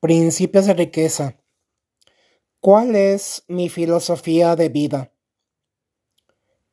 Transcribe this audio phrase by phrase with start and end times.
[0.00, 1.36] Principios de riqueza.
[2.58, 5.12] ¿Cuál es mi filosofía de vida?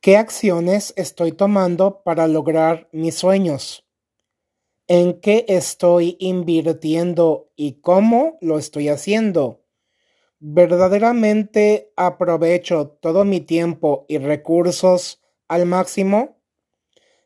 [0.00, 3.86] ¿Qué acciones estoy tomando para lograr mis sueños?
[4.86, 9.62] ¿En qué estoy invirtiendo y cómo lo estoy haciendo?
[10.38, 16.38] ¿Verdaderamente aprovecho todo mi tiempo y recursos al máximo?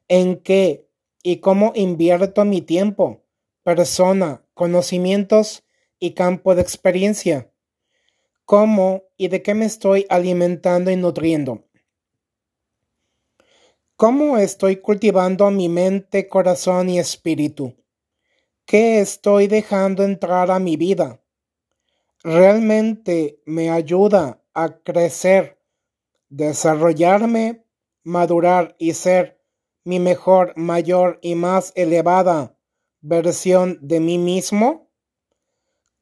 [0.08, 0.90] ¿En qué
[1.22, 3.22] y cómo invierto mi tiempo,
[3.62, 5.62] persona, conocimientos
[6.02, 7.48] y campo de experiencia.
[8.44, 11.68] ¿Cómo y de qué me estoy alimentando y nutriendo?
[13.94, 17.76] ¿Cómo estoy cultivando mi mente, corazón y espíritu?
[18.64, 21.22] ¿Qué estoy dejando entrar a mi vida?
[22.24, 25.62] ¿Realmente me ayuda a crecer,
[26.28, 27.64] desarrollarme,
[28.02, 29.40] madurar y ser
[29.84, 32.58] mi mejor, mayor y más elevada
[33.02, 34.81] versión de mí mismo?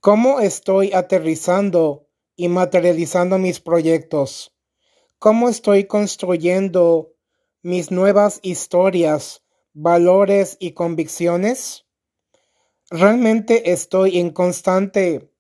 [0.01, 4.57] ¿Cómo estoy aterrizando y materializando mis proyectos?
[5.19, 7.13] ¿Cómo estoy construyendo
[7.61, 11.85] mis nuevas historias, valores y convicciones?
[12.89, 15.31] ¿Realmente estoy en constante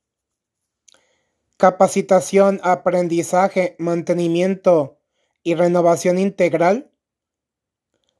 [1.56, 4.98] capacitación, aprendizaje, mantenimiento
[5.42, 6.92] y renovación integral?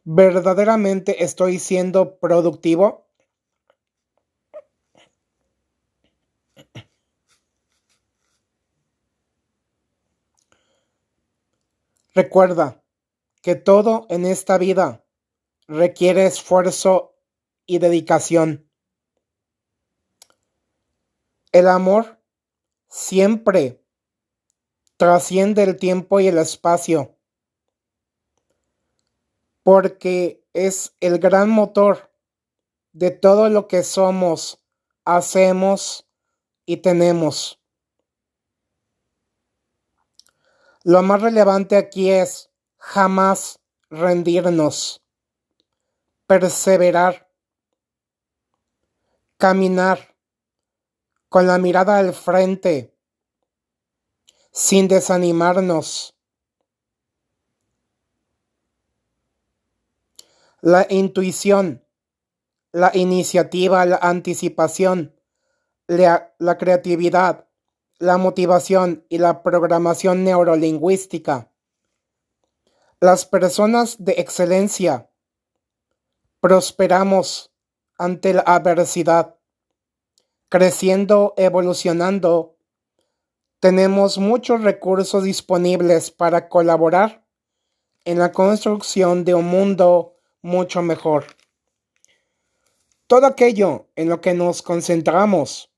[0.04, 3.09] ¿Verdaderamente estoy siendo productivo?
[12.14, 12.82] Recuerda
[13.42, 15.04] que todo en esta vida
[15.66, 17.16] requiere esfuerzo
[17.66, 18.68] y dedicación.
[21.52, 22.20] El amor
[22.88, 23.84] siempre
[24.96, 27.16] trasciende el tiempo y el espacio
[29.62, 32.12] porque es el gran motor
[32.92, 34.64] de todo lo que somos,
[35.04, 36.08] hacemos
[36.66, 37.59] y tenemos.
[40.82, 43.60] Lo más relevante aquí es jamás
[43.90, 45.02] rendirnos,
[46.26, 47.28] perseverar,
[49.36, 50.16] caminar
[51.28, 52.96] con la mirada al frente,
[54.52, 56.16] sin desanimarnos.
[60.62, 61.84] La intuición,
[62.72, 65.14] la iniciativa, la anticipación,
[65.86, 67.49] la, creatividad,
[68.00, 71.52] la motivación y la programación neurolingüística.
[72.98, 75.10] Las personas de excelencia
[76.40, 77.52] prosperamos
[77.98, 79.36] ante la adversidad,
[80.48, 82.56] creciendo, evolucionando.
[83.60, 87.26] Tenemos muchos recursos disponibles para colaborar
[88.06, 91.26] en la construcción de un mundo mucho mejor.
[93.06, 95.69] Todo aquello en lo que nos concentramos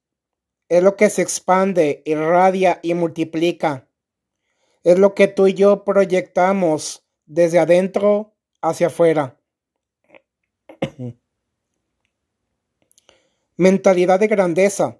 [0.73, 3.87] es lo que se expande, irradia y multiplica.
[4.85, 9.39] Es lo que tú y yo proyectamos desde adentro hacia afuera.
[13.59, 14.99] Mentalidad de grandeza.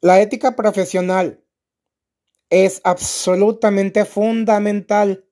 [0.00, 1.44] La ética profesional
[2.48, 5.26] es absolutamente fundamental.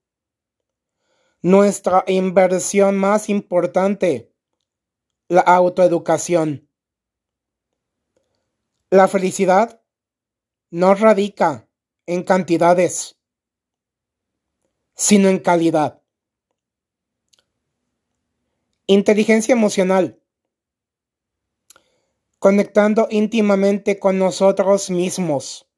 [1.41, 4.31] Nuestra inversión más importante,
[5.29, 6.68] la autoeducación.
[8.91, 9.83] La felicidad
[10.71, 11.69] no radica
[12.07, 13.19] en cantidades,
[14.95, 16.01] sino en calidad.
[18.87, 20.23] Inteligencia emocional.
[22.39, 25.69] Conectando íntimamente con nosotros mismos.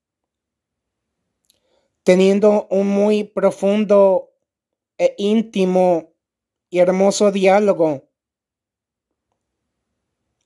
[2.04, 4.31] Teniendo un muy profundo
[4.99, 6.12] e íntimo
[6.69, 8.09] y hermoso diálogo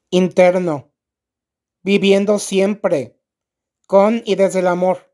[0.08, 0.93] interno
[1.84, 3.20] viviendo siempre
[3.86, 5.12] con y desde el amor,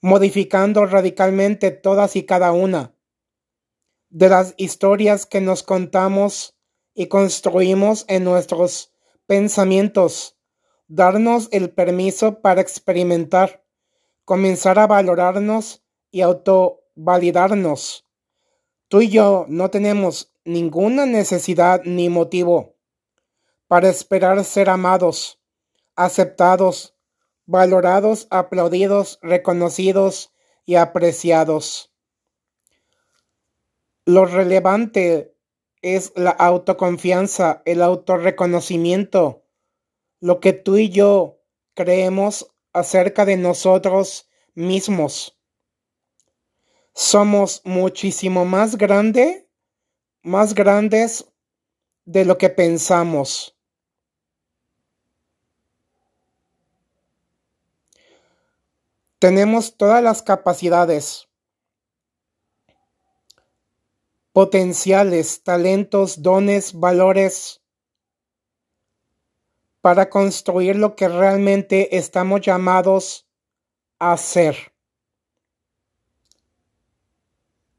[0.00, 2.94] modificando radicalmente todas y cada una
[4.08, 6.58] de las historias que nos contamos
[6.94, 8.92] y construimos en nuestros
[9.26, 10.36] pensamientos,
[10.88, 13.64] darnos el permiso para experimentar,
[14.24, 18.04] comenzar a valorarnos y autovalidarnos.
[18.88, 22.79] Tú y yo no tenemos ninguna necesidad ni motivo
[23.70, 25.40] para esperar ser amados,
[25.94, 26.96] aceptados,
[27.46, 30.34] valorados, aplaudidos, reconocidos
[30.66, 31.92] y apreciados.
[34.04, 35.36] Lo relevante
[35.82, 39.44] es la autoconfianza, el autorreconocimiento,
[40.18, 41.38] lo que tú y yo
[41.74, 45.38] creemos acerca de nosotros mismos.
[46.92, 49.48] Somos muchísimo más grande,
[50.22, 51.24] más grandes
[52.04, 53.56] de lo que pensamos.
[59.20, 61.28] Tenemos todas las capacidades,
[64.32, 67.60] potenciales, talentos, dones, valores
[69.82, 73.28] para construir lo que realmente estamos llamados
[73.98, 74.72] a ser.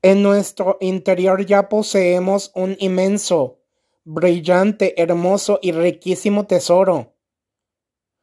[0.04, 3.58] En nuestro interior ya poseemos un inmenso,
[4.04, 7.16] brillante, hermoso y riquísimo tesoro.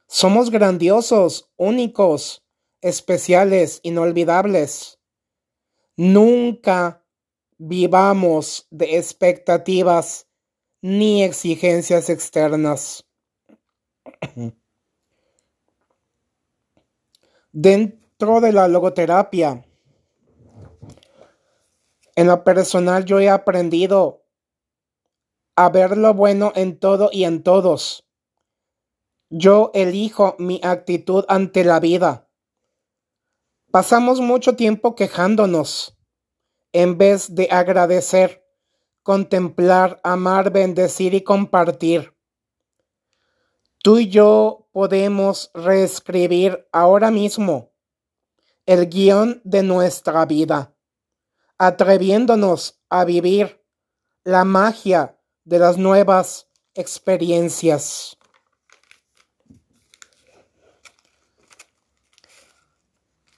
[0.07, 2.45] Somos grandiosos, únicos,
[2.81, 4.99] especiales, inolvidables.
[5.97, 7.05] Nunca
[7.59, 10.29] vivamos de expectativas
[10.81, 13.05] ni exigencias externas.
[17.53, 19.65] Dentro de la logoterapia,
[22.15, 24.25] en lo personal yo he aprendido
[25.57, 28.07] a ver lo bueno en todo y en todos.
[29.29, 32.28] Yo elijo mi actitud ante la vida.
[33.71, 35.99] Pasamos mucho tiempo quejándonos
[36.73, 38.43] en vez de agradecer,
[39.03, 42.15] contemplar, amar, bendecir y compartir.
[43.83, 47.73] Tú y yo podemos reescribir ahora mismo
[48.65, 50.75] el guion de nuestra vida
[51.59, 53.65] atreviéndonos a vivir
[54.25, 58.18] la magia de las nuevas experiencias.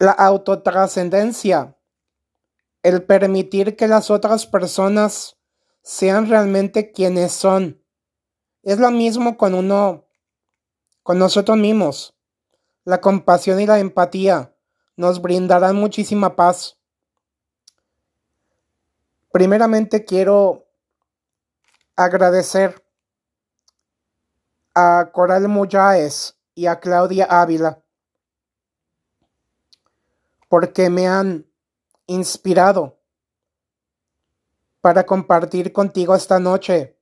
[0.00, 1.76] La autotrascendencia,
[2.82, 5.36] el permitir que las otras personas
[5.82, 7.80] sean realmente quienes son,
[8.64, 10.06] es lo mismo con uno,
[11.04, 12.16] con nosotros mismos.
[12.82, 14.52] La compasión y la empatía
[14.96, 16.80] nos brindarán muchísima paz
[19.32, 20.66] Primeramente quiero
[21.94, 22.84] agradecer
[24.74, 27.80] a Coral Muyáez y a Claudia Ávila
[30.50, 31.46] porque me han
[32.08, 32.98] inspirado
[34.80, 36.98] para compartir contigo esta noche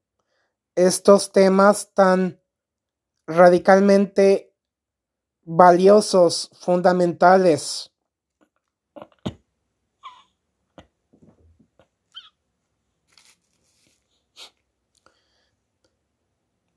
[0.75, 2.41] estos temas tan
[3.27, 4.53] radicalmente
[5.45, 7.91] valiosos, fundamentales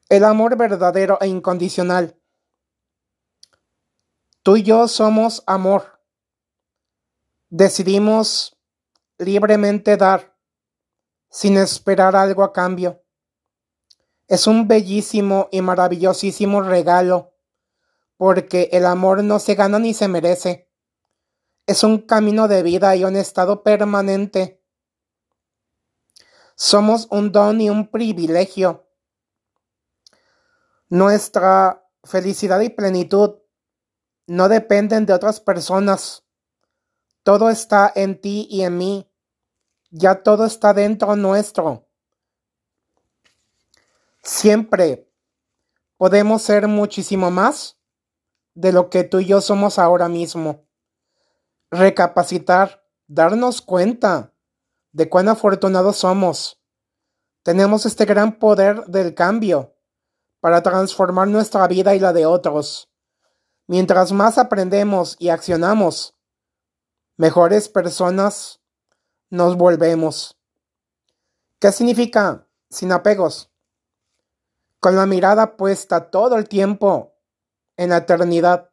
[0.08, 2.18] El amor verdadero e incondicional.
[4.44, 5.91] Tú y yo somos amor.
[7.52, 8.58] Decidimos
[9.20, 10.36] libremente dar,
[11.30, 13.04] sin esperar algo a cambio.
[14.28, 17.36] Es un bellísimo y maravillosísimo regalo,
[18.18, 20.72] porque el amor no se gana ni se merece.
[21.68, 24.64] Es un camino de vida y un estado permanente.
[26.56, 28.88] Somos un don y un privilegio
[30.92, 33.36] nuestra felicidad y plenitud
[34.28, 36.26] no dependen de otras personas.
[37.24, 39.12] Todo está en ti y en mí.
[39.90, 41.88] Ya todo está dentro nuestro.
[44.24, 45.12] Siempre
[45.98, 47.78] podemos ser muchísimo más
[48.54, 50.66] de lo que tú y yo somos ahora mismo.
[51.70, 54.34] Recapacitar, darnos cuenta
[54.92, 56.62] de cuán afortunados somos.
[57.44, 59.76] Tenemos este gran poder del cambio
[60.40, 62.90] para transformar nuestra vida y la de otros.
[63.68, 66.16] Mientras más aprendemos y accionamos,
[67.22, 68.64] mejores personas
[69.30, 70.40] nos volvemos.
[71.60, 73.52] ¿Qué significa sin apegos?
[74.80, 77.14] Con la mirada puesta todo el tiempo
[77.78, 78.72] en la eternidad.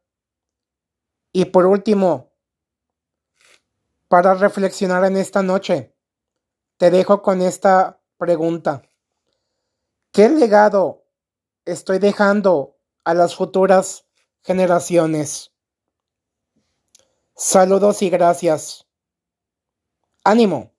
[1.31, 2.33] Y por último,
[4.09, 5.95] para reflexionar en esta noche,
[6.79, 8.81] te dejo con esta pregunta.
[10.11, 11.05] ¿Qué legado
[11.67, 14.07] estoy dejando a las futuras
[14.41, 15.53] generaciones.
[17.41, 18.85] Saludos y gracias.
[20.25, 20.73] Ánimo.